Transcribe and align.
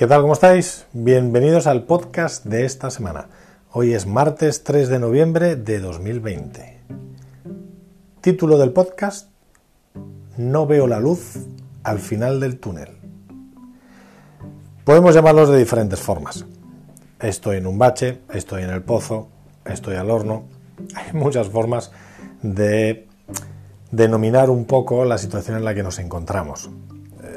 ¿Qué 0.00 0.06
tal? 0.06 0.22
¿Cómo 0.22 0.32
estáis? 0.32 0.86
Bienvenidos 0.94 1.66
al 1.66 1.82
podcast 1.82 2.46
de 2.46 2.64
esta 2.64 2.90
semana. 2.90 3.28
Hoy 3.70 3.92
es 3.92 4.06
martes 4.06 4.64
3 4.64 4.88
de 4.88 4.98
noviembre 4.98 5.56
de 5.56 5.78
2020. 5.78 6.80
Título 8.22 8.56
del 8.56 8.72
podcast, 8.72 9.28
No 10.38 10.66
veo 10.66 10.86
la 10.86 11.00
luz 11.00 11.40
al 11.82 11.98
final 11.98 12.40
del 12.40 12.58
túnel. 12.58 12.96
Podemos 14.84 15.14
llamarlos 15.14 15.50
de 15.50 15.58
diferentes 15.58 16.00
formas. 16.00 16.46
Estoy 17.20 17.58
en 17.58 17.66
un 17.66 17.76
bache, 17.76 18.22
estoy 18.32 18.62
en 18.62 18.70
el 18.70 18.82
pozo, 18.82 19.28
estoy 19.66 19.96
al 19.96 20.10
horno. 20.10 20.44
Hay 20.94 21.12
muchas 21.12 21.50
formas 21.50 21.92
de 22.40 23.06
denominar 23.90 24.48
un 24.48 24.64
poco 24.64 25.04
la 25.04 25.18
situación 25.18 25.58
en 25.58 25.64
la 25.66 25.74
que 25.74 25.82
nos 25.82 25.98
encontramos 25.98 26.70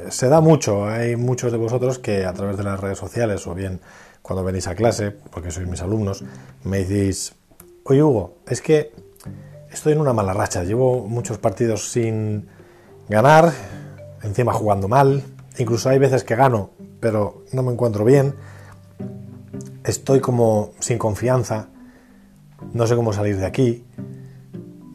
se 0.10 0.30
da 0.30 0.42
mucho. 0.42 0.86
Hay 0.86 1.16
muchos 1.16 1.52
de 1.52 1.58
vosotros 1.58 2.00
que 2.00 2.26
a 2.26 2.34
través 2.34 2.58
de 2.58 2.64
las 2.64 2.80
redes 2.80 2.98
sociales 2.98 3.46
o 3.48 3.54
bien 3.54 3.82
cuando 4.22 4.44
venís 4.44 4.68
a 4.68 4.76
clase, 4.76 5.12
porque 5.12 5.52
sois 5.52 5.68
mis 5.68 5.82
alumnos, 5.82 6.24
me 6.64 6.84
decís, 6.84 7.36
oye 7.84 8.02
Hugo, 8.02 8.38
es 8.48 8.62
que 8.62 8.94
estoy 9.70 9.94
en 9.94 10.00
una 10.00 10.14
mala 10.14 10.34
racha, 10.34 10.64
llevo 10.64 11.06
muchos 11.08 11.38
partidos 11.38 11.92
sin 11.92 12.48
ganar, 13.10 13.52
encima 14.24 14.54
jugando 14.54 14.88
mal, 14.88 15.24
incluso 15.58 15.90
hay 15.90 16.00
veces 16.00 16.24
que 16.24 16.36
gano, 16.36 16.70
pero 17.02 17.44
no 17.52 17.64
me 17.64 17.74
encuentro 17.74 18.06
bien, 18.06 18.34
estoy 19.84 20.22
como 20.22 20.72
sin 20.80 20.98
confianza, 20.98 21.68
no 22.74 22.88
sé 22.88 22.96
cómo 22.96 23.12
salir 23.12 23.38
de 23.38 23.46
aquí. 23.46 23.86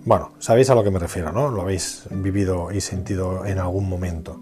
Bueno, 0.07 0.33
sabéis 0.39 0.71
a 0.71 0.75
lo 0.75 0.83
que 0.83 0.91
me 0.91 0.99
refiero, 0.99 1.33
¿no? 1.33 1.51
Lo 1.51 1.61
habéis 1.61 2.05
vivido 2.11 2.73
y 2.73 2.81
sentido 2.81 3.45
en 3.45 3.59
algún 3.59 3.91
momento. 3.91 4.41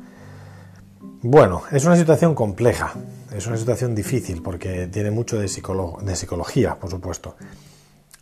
Bueno, 1.28 1.64
es 1.72 1.84
una 1.84 1.96
situación 1.96 2.36
compleja, 2.36 2.94
es 3.34 3.48
una 3.48 3.56
situación 3.56 3.96
difícil 3.96 4.42
porque 4.42 4.86
tiene 4.86 5.10
mucho 5.10 5.40
de, 5.40 5.48
psicología, 5.48 6.76
por 6.76 6.88
supuesto. 6.88 7.34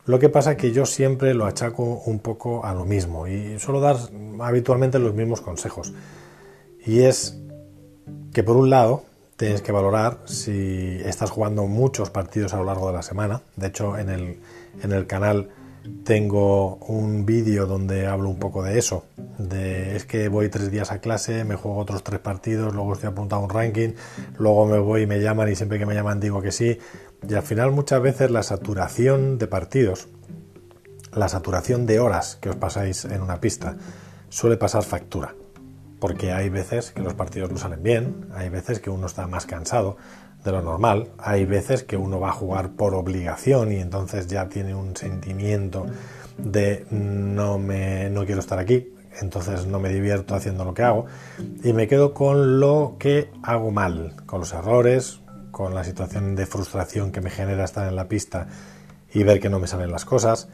Lo 0.07 0.19
que 0.19 0.31
pasa 0.31 0.53
es 0.53 0.57
que 0.57 0.73
yo 0.73 0.87
siempre 0.87 1.35
lo 1.35 1.45
achaco 1.45 1.83
un 2.07 2.19
poco 2.21 2.65
a 2.65 2.73
lo 2.73 2.87
mismo 2.87 3.27
y 3.27 3.59
suelo 3.59 3.81
dar 3.81 3.99
habitualmente 4.41 4.99
los 4.99 5.13
mismos 5.13 5.43
consejos. 5.43 5.93
Y 6.87 7.01
es 7.01 7.39
que 8.33 8.43
por 8.43 8.57
un 8.57 8.71
lado 8.71 9.03
tienes 9.37 9.61
que 9.61 9.71
valorar 9.71 10.21
si 10.25 10.99
estás 11.05 11.31
jugando 11.31 11.67
muchos 11.67 12.09
partidos 12.09 12.55
a 12.55 12.57
lo 12.57 12.65
largo 12.65 12.87
de 12.87 12.95
la 12.95 13.03
semana. 13.03 13.43
De 13.57 13.67
hecho, 13.67 13.99
en 13.99 14.09
el, 14.09 14.39
en 14.83 14.93
el 14.93 15.07
canal 15.07 15.51
tengo 16.05 16.77
un 16.77 17.27
vídeo 17.27 17.67
donde 17.67 18.07
hablo 18.07 18.29
un 18.29 18.39
poco 18.39 18.63
de 18.63 18.79
eso. 18.79 19.05
De, 19.39 19.97
es 19.97 20.05
que 20.05 20.29
voy 20.29 20.49
tres 20.49 20.71
días 20.71 20.93
a 20.93 21.01
clase, 21.01 21.45
me 21.45 21.57
juego 21.57 21.79
otros 21.79 22.03
tres 22.03 22.21
partidos, 22.21 22.75
luego 22.75 22.95
estoy 22.95 23.11
apuntado 23.11 23.43
a 23.43 23.45
un 23.45 23.51
ranking, 23.51 23.91
luego 24.39 24.67
me 24.67 24.79
voy 24.79 25.03
y 25.03 25.07
me 25.07 25.21
llaman 25.21 25.51
y 25.51 25.57
siempre 25.57 25.79
que 25.79 25.87
me 25.87 25.95
llaman 25.95 26.21
digo 26.21 26.41
que 26.41 26.53
sí. 26.53 26.79
Y 27.29 27.35
al 27.35 27.43
final 27.43 27.73
muchas 27.73 28.01
veces 28.01 28.31
la 28.31 28.43
saturación 28.43 29.39
de 29.39 29.47
partidos, 29.47 30.09
la 31.13 31.29
saturación 31.29 31.87
de 31.87 32.01
horas 32.01 32.37
que 32.41 32.51
os 32.51 32.57
pasáis 32.57 33.05
en 33.05 33.23
una 33.23 33.41
pista, 33.41 33.77
suele 34.29 34.57
pasar 34.57 34.83
factura. 34.83 35.35
Porque 36.01 36.33
hay 36.33 36.51
veces 36.51 36.91
que 36.91 37.03
los 37.03 37.15
partidos 37.15 37.51
no 37.51 37.57
salen 37.57 37.83
bien, 37.83 38.27
hay 38.35 38.51
veces 38.51 38.81
que 38.81 38.91
uno 38.91 39.07
está 39.07 39.27
más 39.27 39.47
cansado, 39.47 39.97
de 40.45 40.53
lo 40.53 40.63
normal. 40.63 41.09
Hay 41.19 41.47
veces 41.47 41.83
que 41.83 41.97
uno 41.97 42.21
va 42.21 42.29
a 42.29 42.33
jugar 42.33 42.73
por 42.73 42.95
obligación 42.95 43.73
y 43.73 43.77
entonces 43.77 44.27
ya 44.27 44.49
tiene 44.49 44.75
un 44.75 44.95
sentimiento 44.95 45.87
de 46.39 46.87
no 46.91 47.59
me 47.59 48.11
no 48.11 48.27
quiero 48.27 48.41
estar 48.41 48.59
aquí, 48.59 48.93
entonces 49.21 49.67
no 49.67 49.79
me 49.81 49.89
divierto 49.89 50.35
haciendo 50.35 50.65
lo 50.65 50.75
que 50.75 50.83
hago 50.83 51.07
y 51.63 51.73
me 51.73 51.87
quedo 51.89 52.13
con 52.13 52.61
lo 52.61 52.97
que 52.99 53.31
hago 53.43 53.71
mal, 53.71 54.15
con 54.27 54.41
los 54.41 54.53
errores, 54.53 55.21
con 55.51 55.75
la 55.75 55.85
situación 55.85 56.35
de 56.37 56.47
frustración 56.47 57.13
que 57.13 57.21
me 57.21 57.31
genera 57.31 57.65
estar 57.65 57.89
en 57.89 57.97
la 57.97 58.09
pista 58.09 58.49
y 59.13 59.23
ver 59.23 59.41
que 59.41 59.49
no 59.49 59.61
me 59.61 59.67
salen 59.67 59.91
las 59.91 60.05
cosas. 60.05 60.49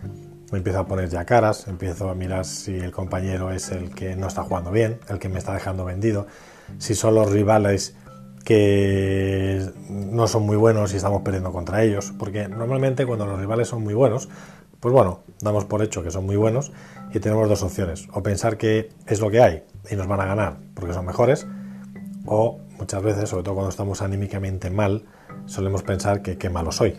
Me 0.53 0.59
empiezo 0.59 0.81
a 0.81 0.87
poner 0.87 1.09
ya 1.09 1.25
caras, 1.25 1.69
empiezo 1.69 2.10
a 2.10 2.14
mirar 2.14 2.44
si 2.44 2.76
el 2.76 2.91
compañero 2.91 3.53
es 3.53 3.70
el 3.70 3.94
que 3.94 4.16
no 4.16 4.26
está 4.26 4.43
jugando 4.43 4.70
bien, 4.70 4.98
el 5.09 5.19
que 5.19 5.28
me 5.28 5.38
está 5.38 5.54
dejando 5.54 5.84
vendido, 5.84 6.26
si 6.78 6.94
son 6.94 7.14
los 7.14 7.31
rivales 7.31 7.94
que 8.44 9.70
no 9.88 10.26
son 10.26 10.44
muy 10.44 10.56
buenos 10.56 10.92
y 10.92 10.96
estamos 10.96 11.22
perdiendo 11.22 11.52
contra 11.52 11.82
ellos, 11.82 12.12
porque 12.18 12.48
normalmente 12.48 13.06
cuando 13.06 13.26
los 13.26 13.38
rivales 13.38 13.68
son 13.68 13.82
muy 13.82 13.94
buenos, 13.94 14.28
pues 14.80 14.92
bueno, 14.92 15.20
damos 15.40 15.66
por 15.66 15.82
hecho 15.82 16.02
que 16.02 16.10
son 16.10 16.26
muy 16.26 16.36
buenos 16.36 16.72
y 17.12 17.20
tenemos 17.20 17.48
dos 17.48 17.62
opciones, 17.62 18.08
o 18.12 18.22
pensar 18.22 18.56
que 18.56 18.90
es 19.06 19.20
lo 19.20 19.30
que 19.30 19.40
hay 19.40 19.64
y 19.90 19.96
nos 19.96 20.06
van 20.06 20.20
a 20.20 20.26
ganar 20.26 20.56
porque 20.74 20.94
son 20.94 21.06
mejores, 21.06 21.46
o 22.26 22.60
muchas 22.78 23.02
veces, 23.02 23.28
sobre 23.28 23.42
todo 23.42 23.54
cuando 23.54 23.70
estamos 23.70 24.02
anímicamente 24.02 24.70
mal, 24.70 25.04
solemos 25.46 25.82
pensar 25.82 26.22
que 26.22 26.38
qué 26.38 26.48
malo 26.48 26.72
soy, 26.72 26.98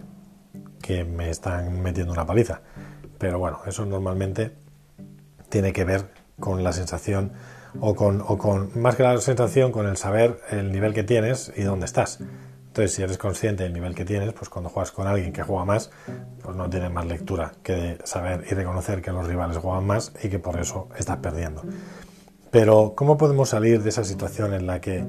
que 0.81 1.03
me 1.03 1.29
están 1.29 1.81
metiendo 1.81 2.13
una 2.13 2.25
paliza. 2.25 2.61
Pero 3.17 3.39
bueno, 3.39 3.59
eso 3.65 3.85
normalmente 3.85 4.51
tiene 5.49 5.73
que 5.73 5.85
ver 5.85 6.11
con 6.39 6.63
la 6.63 6.73
sensación 6.73 7.33
o 7.79 7.95
con, 7.95 8.69
más 8.79 8.95
que 8.95 9.03
la 9.03 9.17
sensación, 9.19 9.71
con 9.71 9.87
el 9.87 9.97
saber 9.97 10.39
el 10.49 10.71
nivel 10.71 10.93
que 10.93 11.03
tienes 11.03 11.51
y 11.55 11.63
dónde 11.63 11.85
estás. 11.85 12.19
Entonces, 12.67 12.93
si 12.93 13.01
eres 13.01 13.17
consciente 13.17 13.63
del 13.63 13.73
nivel 13.73 13.95
que 13.95 14.05
tienes, 14.05 14.31
pues 14.33 14.49
cuando 14.49 14.69
juegas 14.69 14.91
con 14.91 15.05
alguien 15.05 15.33
que 15.33 15.43
juega 15.43 15.65
más, 15.65 15.91
pues 16.41 16.55
no 16.55 16.69
tiene 16.69 16.89
más 16.89 17.05
lectura 17.05 17.51
que 17.63 17.97
saber 18.05 18.45
y 18.49 18.53
reconocer 18.53 19.01
que 19.01 19.11
los 19.11 19.27
rivales 19.27 19.57
juegan 19.57 19.85
más 19.85 20.13
y 20.23 20.29
que 20.29 20.39
por 20.39 20.59
eso 20.59 20.87
estás 20.97 21.17
perdiendo. 21.17 21.63
Pero, 22.49 22.93
¿cómo 22.95 23.17
podemos 23.17 23.49
salir 23.49 23.81
de 23.83 23.89
esa 23.89 24.03
situación 24.03 24.53
en 24.53 24.67
la 24.67 24.79
que 24.79 25.05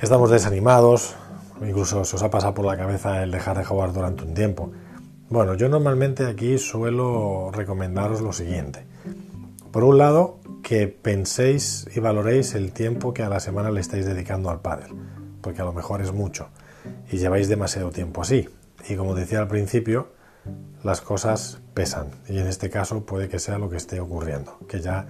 estamos 0.00 0.30
desanimados? 0.30 1.16
Incluso 1.62 2.04
se 2.04 2.16
os 2.16 2.22
ha 2.22 2.30
pasado 2.30 2.54
por 2.54 2.64
la 2.64 2.76
cabeza 2.76 3.22
el 3.22 3.30
dejar 3.30 3.58
de 3.58 3.64
jugar 3.64 3.92
durante 3.92 4.24
un 4.24 4.32
tiempo. 4.32 4.70
Bueno, 5.28 5.54
yo 5.54 5.68
normalmente 5.68 6.26
aquí 6.26 6.58
suelo 6.58 7.50
recomendaros 7.52 8.20
lo 8.20 8.32
siguiente. 8.32 8.84
Por 9.70 9.84
un 9.84 9.98
lado, 9.98 10.39
que 10.70 10.86
penséis 10.86 11.88
y 11.96 11.98
valoréis 11.98 12.54
el 12.54 12.70
tiempo 12.70 13.12
que 13.12 13.24
a 13.24 13.28
la 13.28 13.40
semana 13.40 13.72
le 13.72 13.80
estáis 13.80 14.06
dedicando 14.06 14.50
al 14.50 14.60
pádel, 14.60 14.92
porque 15.40 15.62
a 15.62 15.64
lo 15.64 15.72
mejor 15.72 16.00
es 16.00 16.12
mucho 16.12 16.50
y 17.10 17.16
lleváis 17.16 17.48
demasiado 17.48 17.90
tiempo 17.90 18.22
así. 18.22 18.48
Y 18.88 18.94
como 18.94 19.16
decía 19.16 19.40
al 19.40 19.48
principio, 19.48 20.12
las 20.84 21.00
cosas 21.00 21.58
pesan 21.74 22.12
y 22.28 22.38
en 22.38 22.46
este 22.46 22.70
caso 22.70 23.04
puede 23.04 23.28
que 23.28 23.40
sea 23.40 23.58
lo 23.58 23.68
que 23.68 23.78
esté 23.78 23.98
ocurriendo, 23.98 24.60
que 24.68 24.78
ya 24.78 25.08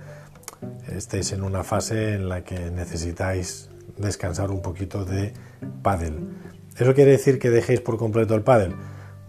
estéis 0.89 1.33
en 1.33 1.43
una 1.43 1.63
fase 1.63 2.15
en 2.15 2.31
la 2.31 2.43
que 2.43 2.71
necesitáis 2.71 3.69
descansar 3.99 4.51
un 4.51 4.63
poquito 4.63 5.05
de 5.05 5.35
pádel. 5.83 6.27
¿Eso 6.79 6.95
quiere 6.95 7.11
decir 7.11 7.39
que 7.39 7.51
dejéis 7.51 7.83
por 7.83 7.99
completo 7.99 8.35
el 8.35 8.41
pádel? 8.41 8.77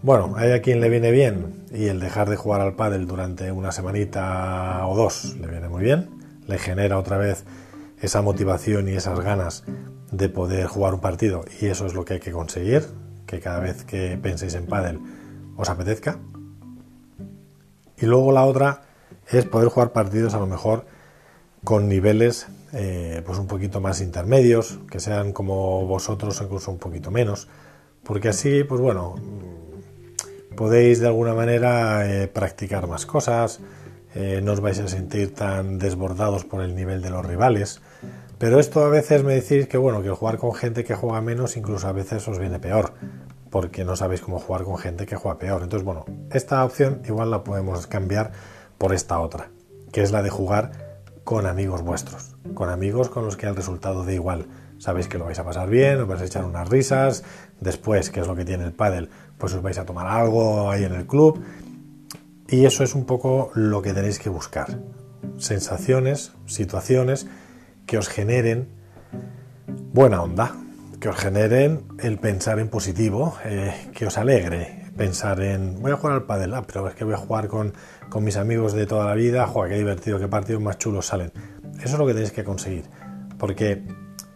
Bueno, 0.00 0.32
hay 0.38 0.52
a 0.52 0.62
quien 0.62 0.80
le 0.80 0.88
viene 0.88 1.10
bien 1.10 1.66
y 1.74 1.88
el 1.88 2.00
dejar 2.00 2.30
de 2.30 2.36
jugar 2.36 2.62
al 2.62 2.74
pádel 2.74 3.06
durante 3.06 3.52
una 3.52 3.70
semanita 3.70 4.86
o 4.86 4.96
dos 4.96 5.36
le 5.38 5.46
viene 5.46 5.68
muy 5.68 5.82
bien, 5.82 6.21
le 6.46 6.58
genera 6.58 6.98
otra 6.98 7.18
vez 7.18 7.44
esa 8.00 8.22
motivación 8.22 8.88
y 8.88 8.92
esas 8.92 9.20
ganas 9.20 9.64
de 10.10 10.28
poder 10.28 10.66
jugar 10.66 10.94
un 10.94 11.00
partido 11.00 11.44
y 11.60 11.66
eso 11.66 11.86
es 11.86 11.94
lo 11.94 12.04
que 12.04 12.14
hay 12.14 12.20
que 12.20 12.32
conseguir, 12.32 12.86
que 13.26 13.40
cada 13.40 13.60
vez 13.60 13.84
que 13.84 14.18
penséis 14.20 14.54
en 14.54 14.66
pádel 14.66 15.00
os 15.56 15.70
apetezca. 15.70 16.18
Y 17.96 18.06
luego 18.06 18.32
la 18.32 18.44
otra 18.44 18.82
es 19.30 19.44
poder 19.46 19.68
jugar 19.68 19.92
partidos 19.92 20.34
a 20.34 20.38
lo 20.38 20.46
mejor 20.46 20.86
con 21.64 21.88
niveles 21.88 22.48
eh, 22.72 23.22
pues 23.24 23.38
un 23.38 23.46
poquito 23.46 23.80
más 23.80 24.00
intermedios, 24.00 24.80
que 24.90 24.98
sean 24.98 25.32
como 25.32 25.86
vosotros 25.86 26.40
incluso 26.42 26.70
un 26.70 26.78
poquito 26.78 27.10
menos, 27.10 27.48
porque 28.02 28.30
así 28.30 28.64
pues 28.64 28.80
bueno 28.80 29.16
podéis 30.56 31.00
de 31.00 31.06
alguna 31.06 31.34
manera 31.34 32.06
eh, 32.10 32.28
practicar 32.28 32.86
más 32.86 33.06
cosas, 33.06 33.60
eh, 34.14 34.40
no 34.42 34.52
os 34.52 34.60
vais 34.60 34.78
a 34.78 34.88
sentir 34.88 35.34
tan 35.34 35.78
desbordados 35.78 36.44
por 36.44 36.62
el 36.62 36.74
nivel 36.74 37.02
de 37.02 37.10
los 37.10 37.24
rivales. 37.24 37.80
Pero 38.38 38.58
esto 38.58 38.84
a 38.84 38.88
veces 38.88 39.22
me 39.22 39.34
decís 39.34 39.68
que 39.68 39.78
bueno, 39.78 40.02
que 40.02 40.10
jugar 40.10 40.38
con 40.38 40.52
gente 40.54 40.84
que 40.84 40.94
juega 40.94 41.20
menos 41.20 41.56
incluso 41.56 41.86
a 41.86 41.92
veces 41.92 42.26
os 42.26 42.38
viene 42.38 42.58
peor, 42.58 42.92
porque 43.50 43.84
no 43.84 43.94
sabéis 43.94 44.20
cómo 44.20 44.38
jugar 44.38 44.64
con 44.64 44.78
gente 44.78 45.06
que 45.06 45.16
juega 45.16 45.38
peor. 45.38 45.62
Entonces, 45.62 45.84
bueno, 45.84 46.04
esta 46.30 46.64
opción 46.64 47.02
igual 47.06 47.30
la 47.30 47.44
podemos 47.44 47.86
cambiar 47.86 48.32
por 48.78 48.92
esta 48.92 49.20
otra, 49.20 49.50
que 49.92 50.02
es 50.02 50.10
la 50.10 50.22
de 50.22 50.30
jugar 50.30 50.72
con 51.24 51.46
amigos 51.46 51.82
vuestros, 51.82 52.34
con 52.54 52.68
amigos 52.68 53.08
con 53.08 53.24
los 53.24 53.36
que 53.36 53.46
el 53.46 53.54
resultado 53.54 54.04
da 54.04 54.12
igual. 54.12 54.46
Sabéis 54.78 55.06
que 55.06 55.18
lo 55.18 55.26
vais 55.26 55.38
a 55.38 55.44
pasar 55.44 55.70
bien, 55.70 56.00
os 56.00 56.08
vais 56.08 56.20
a 56.20 56.24
echar 56.24 56.44
unas 56.44 56.68
risas, 56.68 57.22
después, 57.60 58.10
que 58.10 58.18
es 58.18 58.26
lo 58.26 58.34
que 58.34 58.44
tiene 58.44 58.64
el 58.64 58.72
pádel, 58.72 59.08
pues 59.38 59.54
os 59.54 59.62
vais 59.62 59.78
a 59.78 59.86
tomar 59.86 60.08
algo 60.08 60.68
ahí 60.68 60.82
en 60.82 60.94
el 60.94 61.06
club. 61.06 61.40
Y 62.52 62.66
eso 62.66 62.84
es 62.84 62.94
un 62.94 63.06
poco 63.06 63.50
lo 63.54 63.80
que 63.80 63.94
tenéis 63.94 64.18
que 64.18 64.28
buscar. 64.28 64.78
Sensaciones, 65.38 66.32
situaciones 66.44 67.26
que 67.86 67.96
os 67.96 68.10
generen 68.10 68.68
buena 69.94 70.20
onda, 70.20 70.54
que 71.00 71.08
os 71.08 71.16
generen 71.16 71.84
el 71.98 72.18
pensar 72.18 72.58
en 72.58 72.68
positivo, 72.68 73.38
eh, 73.46 73.72
que 73.94 74.04
os 74.04 74.18
alegre, 74.18 74.90
pensar 74.98 75.40
en 75.40 75.80
voy 75.80 75.92
a 75.92 75.96
jugar 75.96 76.14
al 76.14 76.24
pádel, 76.24 76.52
ah, 76.52 76.64
pero 76.66 76.86
es 76.88 76.94
que 76.94 77.04
voy 77.04 77.14
a 77.14 77.16
jugar 77.16 77.48
con, 77.48 77.72
con 78.10 78.22
mis 78.22 78.36
amigos 78.36 78.74
de 78.74 78.84
toda 78.84 79.06
la 79.06 79.14
vida, 79.14 79.46
joder, 79.46 79.72
qué 79.72 79.78
divertido, 79.78 80.18
qué 80.18 80.28
partidos 80.28 80.60
más 80.60 80.76
chulos 80.76 81.06
salen. 81.06 81.32
Eso 81.78 81.94
es 81.94 81.98
lo 81.98 82.06
que 82.06 82.12
tenéis 82.12 82.32
que 82.32 82.44
conseguir, 82.44 82.84
porque 83.38 83.82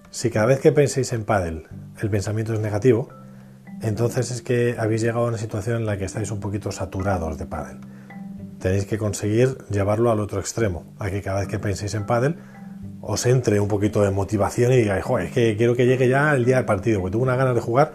si 0.08 0.30
cada 0.30 0.46
vez 0.46 0.60
que 0.60 0.72
penséis 0.72 1.12
en 1.12 1.26
pádel 1.26 1.68
el 2.00 2.08
pensamiento 2.08 2.54
es 2.54 2.60
negativo, 2.60 3.10
entonces 3.82 4.30
es 4.30 4.40
que 4.40 4.74
habéis 4.78 5.02
llegado 5.02 5.26
a 5.26 5.28
una 5.28 5.38
situación 5.38 5.76
en 5.76 5.84
la 5.84 5.98
que 5.98 6.06
estáis 6.06 6.30
un 6.30 6.40
poquito 6.40 6.72
saturados 6.72 7.36
de 7.36 7.44
pádel. 7.44 7.80
Tenéis 8.60 8.86
que 8.86 8.98
conseguir 8.98 9.58
llevarlo 9.70 10.10
al 10.10 10.20
otro 10.20 10.40
extremo, 10.40 10.84
a 10.98 11.10
que 11.10 11.22
cada 11.22 11.40
vez 11.40 11.48
que 11.48 11.58
penséis 11.58 11.94
en 11.94 12.06
pádel 12.06 12.36
os 13.08 13.24
entre 13.26 13.60
un 13.60 13.68
poquito 13.68 14.02
de 14.02 14.10
motivación 14.10 14.72
y 14.72 14.78
digáis, 14.78 15.04
es 15.20 15.32
que 15.32 15.56
quiero 15.56 15.76
que 15.76 15.86
llegue 15.86 16.08
ya 16.08 16.34
el 16.34 16.44
día 16.44 16.56
del 16.56 16.64
partido, 16.64 17.00
porque 17.00 17.12
tengo 17.12 17.22
una 17.22 17.36
ganas 17.36 17.54
de 17.54 17.60
jugar. 17.60 17.94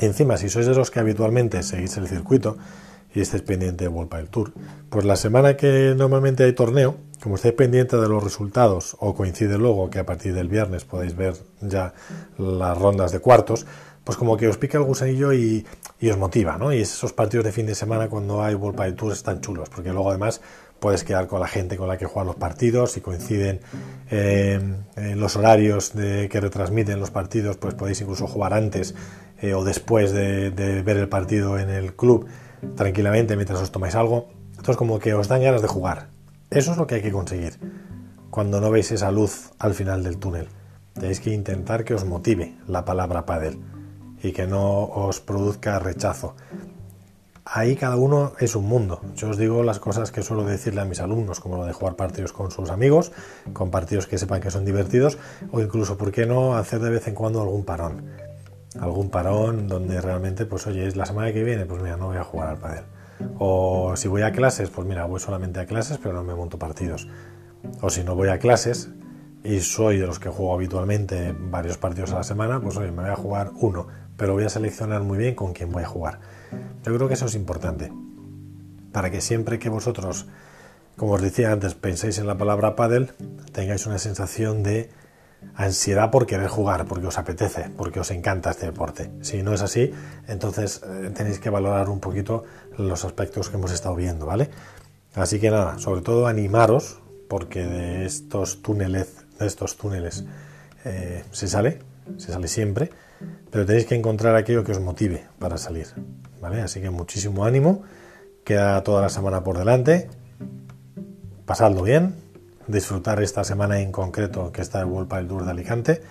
Encima, 0.00 0.36
si 0.38 0.48
sois 0.48 0.66
de 0.66 0.74
los 0.74 0.90
que 0.90 0.98
habitualmente 0.98 1.62
seguís 1.62 1.96
el 1.96 2.08
circuito 2.08 2.56
y 3.14 3.20
estéis 3.20 3.42
pendiente 3.42 3.84
de 3.84 3.88
World 3.88 4.10
Pile 4.10 4.28
Tour, 4.28 4.52
pues 4.88 5.04
la 5.04 5.14
semana 5.14 5.56
que 5.56 5.94
normalmente 5.96 6.42
hay 6.44 6.52
torneo, 6.52 6.96
como 7.22 7.36
estáis 7.36 7.54
pendiente 7.54 7.96
de 7.96 8.08
los 8.08 8.24
resultados 8.24 8.96
o 8.98 9.14
coincide 9.14 9.58
luego 9.58 9.90
que 9.90 9.98
a 9.98 10.06
partir 10.06 10.34
del 10.34 10.48
viernes 10.48 10.84
podéis 10.84 11.14
ver 11.14 11.34
ya 11.60 11.92
las 12.38 12.78
rondas 12.78 13.12
de 13.12 13.20
cuartos, 13.20 13.66
pues 14.04 14.16
como 14.16 14.36
que 14.36 14.48
os 14.48 14.56
pica 14.56 14.78
el 14.78 14.84
gusanillo 14.84 15.32
y, 15.32 15.66
os 16.02 16.16
motiva, 16.16 16.56
¿no? 16.56 16.72
Y 16.72 16.80
esos 16.80 17.12
partidos 17.12 17.44
de 17.44 17.52
fin 17.52 17.66
de 17.66 17.74
semana 17.74 18.08
cuando 18.08 18.42
hay 18.42 18.54
World 18.54 18.78
Pile 18.78 18.92
Tour 18.92 19.12
están 19.12 19.40
chulos, 19.40 19.68
porque 19.68 19.92
luego 19.92 20.10
además 20.10 20.40
puedes 20.78 21.04
quedar 21.04 21.26
con 21.26 21.40
la 21.40 21.46
gente 21.46 21.76
con 21.76 21.88
la 21.88 21.98
que 21.98 22.06
juegan 22.06 22.26
los 22.26 22.36
partidos, 22.36 22.92
si 22.92 23.02
coinciden 23.02 23.60
eh, 24.10 24.58
los 25.14 25.36
horarios 25.36 25.94
de, 25.94 26.28
que 26.30 26.40
retransmiten 26.40 26.98
los 26.98 27.10
partidos, 27.10 27.58
pues 27.58 27.74
podéis 27.74 28.00
incluso 28.00 28.26
jugar 28.26 28.54
antes 28.54 28.94
eh, 29.42 29.52
o 29.52 29.62
después 29.62 30.12
de, 30.12 30.50
de, 30.50 30.82
ver 30.82 30.96
el 30.96 31.08
partido 31.08 31.58
en 31.58 31.68
el 31.68 31.94
club 31.94 32.26
tranquilamente 32.76 33.36
mientras 33.36 33.60
os 33.60 33.70
tomáis 33.70 33.94
algo. 33.94 34.30
Entonces 34.50 34.76
como 34.76 34.98
que 34.98 35.14
os 35.14 35.28
dan 35.28 35.42
ganas 35.42 35.62
de 35.62 35.68
jugar. 35.68 36.08
Eso 36.50 36.72
es 36.72 36.78
lo 36.78 36.86
que 36.86 36.96
hay 36.96 37.02
que 37.02 37.12
conseguir 37.12 37.58
cuando 38.30 38.60
no 38.60 38.70
veis 38.70 38.90
esa 38.92 39.10
luz 39.10 39.50
al 39.58 39.74
final 39.74 40.02
del 40.02 40.18
túnel. 40.18 40.48
Tenéis 40.94 41.20
que 41.20 41.32
intentar 41.32 41.84
que 41.84 41.94
os 41.94 42.04
motive 42.04 42.54
la 42.66 42.84
palabra 42.84 43.26
pádel 43.26 43.58
y 44.22 44.32
que 44.32 44.46
no 44.46 44.84
os 44.84 45.20
produzca 45.20 45.78
rechazo 45.78 46.34
ahí 47.52 47.74
cada 47.76 47.96
uno 47.96 48.32
es 48.38 48.54
un 48.54 48.66
mundo. 48.66 49.00
Yo 49.16 49.30
os 49.30 49.36
digo 49.36 49.62
las 49.62 49.80
cosas 49.80 50.12
que 50.12 50.22
suelo 50.22 50.44
decirle 50.44 50.80
a 50.80 50.84
mis 50.84 51.00
alumnos, 51.00 51.40
como 51.40 51.56
lo 51.56 51.66
de 51.66 51.72
jugar 51.72 51.96
partidos 51.96 52.32
con 52.32 52.50
sus 52.50 52.70
amigos, 52.70 53.12
con 53.52 53.70
partidos 53.70 54.06
que 54.06 54.18
sepan 54.18 54.40
que 54.40 54.50
son 54.50 54.64
divertidos, 54.64 55.18
o 55.50 55.60
incluso, 55.60 55.98
¿por 55.98 56.12
qué 56.12 56.26
no 56.26 56.56
hacer 56.56 56.80
de 56.80 56.90
vez 56.90 57.08
en 57.08 57.14
cuando 57.14 57.40
algún 57.40 57.64
parón? 57.64 58.04
Algún 58.78 59.10
parón 59.10 59.66
donde 59.66 60.00
realmente, 60.00 60.46
pues 60.46 60.66
oye, 60.66 60.86
es 60.86 60.96
la 60.96 61.06
semana 61.06 61.32
que 61.32 61.42
viene, 61.42 61.66
pues 61.66 61.82
mira, 61.82 61.96
no 61.96 62.06
voy 62.06 62.18
a 62.18 62.24
jugar 62.24 62.50
al 62.50 62.58
pádel. 62.58 62.84
O 63.38 63.96
si 63.96 64.06
voy 64.06 64.22
a 64.22 64.32
clases, 64.32 64.70
pues 64.70 64.86
mira, 64.86 65.04
voy 65.06 65.20
solamente 65.20 65.60
a 65.60 65.66
clases, 65.66 65.98
pero 65.98 66.14
no 66.14 66.22
me 66.22 66.34
monto 66.34 66.58
partidos. 66.58 67.08
O 67.82 67.90
si 67.90 68.04
no 68.04 68.14
voy 68.14 68.28
a 68.28 68.38
clases 68.38 68.90
y 69.42 69.60
soy 69.60 69.98
de 69.98 70.06
los 70.06 70.20
que 70.20 70.28
juego 70.28 70.54
habitualmente 70.54 71.34
varios 71.36 71.78
partidos 71.78 72.12
a 72.12 72.16
la 72.16 72.22
semana, 72.22 72.60
pues 72.60 72.76
oye, 72.76 72.92
me 72.92 73.02
voy 73.02 73.10
a 73.10 73.16
jugar 73.16 73.50
uno, 73.60 73.88
pero 74.20 74.34
voy 74.34 74.44
a 74.44 74.50
seleccionar 74.50 75.02
muy 75.02 75.16
bien 75.16 75.34
con 75.34 75.54
quién 75.54 75.72
voy 75.72 75.82
a 75.82 75.88
jugar 75.88 76.20
yo 76.84 76.94
creo 76.94 77.08
que 77.08 77.14
eso 77.14 77.26
es 77.26 77.34
importante. 77.34 77.92
Para 78.92 79.10
que 79.10 79.20
siempre 79.20 79.58
que 79.58 79.68
vosotros, 79.68 80.26
como 80.96 81.12
os 81.12 81.22
decía 81.22 81.52
antes, 81.52 81.74
penséis 81.74 82.18
en 82.18 82.26
la 82.26 82.38
palabra 82.38 82.74
paddle, 82.74 83.08
tengáis 83.52 83.86
una 83.86 83.98
sensación 83.98 84.62
de 84.62 84.90
ansiedad 85.54 86.10
por 86.10 86.26
querer 86.26 86.48
jugar, 86.48 86.86
porque 86.86 87.06
os 87.06 87.18
apetece, 87.18 87.70
porque 87.76 88.00
os 88.00 88.10
encanta 88.10 88.50
este 88.50 88.66
deporte. 88.66 89.10
Si 89.22 89.42
no 89.42 89.54
es 89.54 89.62
así, 89.62 89.92
entonces 90.26 90.82
eh, 90.84 91.10
tenéis 91.14 91.38
que 91.38 91.50
valorar 91.50 91.88
un 91.88 92.00
poquito 92.00 92.44
los 92.76 93.04
aspectos 93.04 93.48
que 93.48 93.56
hemos 93.56 93.72
estado 93.72 93.94
viendo, 93.94 94.26
¿vale? 94.26 94.50
Así 95.14 95.40
que 95.40 95.50
nada, 95.50 95.78
sobre 95.78 96.02
todo 96.02 96.26
animaros, 96.26 97.00
porque 97.28 97.64
de 97.64 98.04
estos 98.04 98.62
túneles, 98.62 99.14
de 99.38 99.46
estos 99.46 99.76
túneles 99.76 100.24
eh, 100.84 101.24
se 101.30 101.48
sale, 101.48 101.80
se 102.16 102.32
sale 102.32 102.48
siempre, 102.48 102.90
pero 103.50 103.66
tenéis 103.66 103.86
que 103.86 103.94
encontrar 103.94 104.36
aquello 104.36 104.64
que 104.64 104.72
os 104.72 104.80
motive 104.80 105.26
para 105.38 105.58
salir. 105.58 105.86
¿vale? 106.40 106.60
Así 106.60 106.80
que 106.80 106.90
muchísimo 106.90 107.44
ánimo, 107.44 107.82
queda 108.44 108.82
toda 108.82 109.02
la 109.02 109.08
semana 109.08 109.44
por 109.44 109.58
delante, 109.58 110.08
pasadlo 111.44 111.82
bien, 111.82 112.14
disfrutar 112.66 113.22
esta 113.22 113.44
semana 113.44 113.80
en 113.80 113.92
concreto 113.92 114.52
que 114.52 114.62
está 114.62 114.80
el 114.80 114.86
World 114.86 115.08
Pile 115.08 115.24
Tour 115.24 115.44
de 115.44 115.50
Alicante 115.50 116.02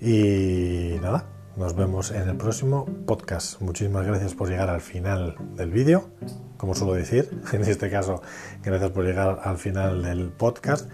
y 0.00 0.98
nada, 1.00 1.26
nos 1.56 1.74
vemos 1.74 2.10
en 2.10 2.28
el 2.28 2.36
próximo 2.36 2.86
podcast. 3.06 3.60
Muchísimas 3.60 4.06
gracias 4.06 4.34
por 4.34 4.48
llegar 4.48 4.70
al 4.70 4.80
final 4.80 5.36
del 5.56 5.70
vídeo, 5.70 6.08
como 6.56 6.74
suelo 6.74 6.94
decir, 6.94 7.30
en 7.52 7.62
este 7.62 7.90
caso, 7.90 8.22
gracias 8.62 8.90
por 8.90 9.04
llegar 9.04 9.40
al 9.42 9.58
final 9.58 10.02
del 10.02 10.30
podcast 10.30 10.88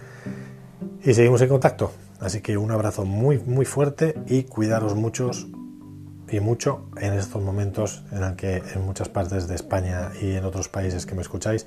y 1.05 1.15
seguimos 1.15 1.41
en 1.43 1.49
contacto. 1.49 1.93
Así 2.21 2.41
que 2.41 2.57
un 2.57 2.71
abrazo 2.71 3.05
muy 3.05 3.39
muy 3.39 3.65
fuerte 3.65 4.15
y 4.27 4.45
cuidaros 4.45 4.95
muchos 4.95 5.47
y 6.31 6.41
mucho 6.41 6.91
en 7.01 7.15
estos 7.15 7.43
momentos 7.43 8.03
en 8.13 8.23
el 8.23 8.37
que 8.37 8.57
en 8.57 8.85
muchas 8.85 9.09
partes 9.09 9.49
de 9.49 9.55
España 9.55 10.11
y 10.21 10.33
en 10.33 10.45
otros 10.45 10.69
países 10.69 11.07
que 11.07 11.15
me 11.15 11.23
escucháis 11.23 11.67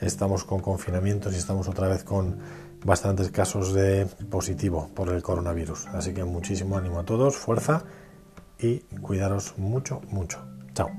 estamos 0.00 0.44
con 0.44 0.60
confinamientos 0.60 1.34
y 1.34 1.36
estamos 1.36 1.68
otra 1.68 1.88
vez 1.88 2.04
con 2.04 2.38
bastantes 2.84 3.30
casos 3.30 3.74
de 3.74 4.06
positivo 4.30 4.90
por 4.94 5.10
el 5.10 5.22
coronavirus. 5.22 5.86
Así 5.88 6.14
que 6.14 6.24
muchísimo 6.24 6.76
ánimo 6.76 7.00
a 7.00 7.04
todos, 7.04 7.36
fuerza 7.36 7.84
y 8.58 8.78
cuidaros 9.00 9.58
mucho, 9.58 10.00
mucho. 10.10 10.40
Chao. 10.74 10.90